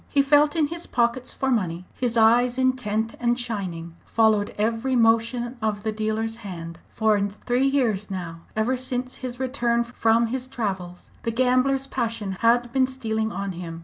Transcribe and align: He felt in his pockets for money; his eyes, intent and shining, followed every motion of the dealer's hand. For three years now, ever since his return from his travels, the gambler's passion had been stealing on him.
He 0.09 0.23
felt 0.23 0.55
in 0.55 0.65
his 0.69 0.87
pockets 0.87 1.31
for 1.31 1.51
money; 1.51 1.85
his 1.93 2.17
eyes, 2.17 2.57
intent 2.57 3.13
and 3.19 3.37
shining, 3.39 3.95
followed 4.03 4.51
every 4.57 4.95
motion 4.95 5.57
of 5.61 5.83
the 5.83 5.91
dealer's 5.91 6.37
hand. 6.37 6.79
For 6.89 7.19
three 7.45 7.67
years 7.67 8.09
now, 8.09 8.39
ever 8.55 8.75
since 8.75 9.17
his 9.17 9.39
return 9.39 9.83
from 9.83 10.25
his 10.33 10.47
travels, 10.47 11.11
the 11.21 11.29
gambler's 11.29 11.85
passion 11.85 12.31
had 12.39 12.71
been 12.71 12.87
stealing 12.87 13.31
on 13.31 13.51
him. 13.51 13.79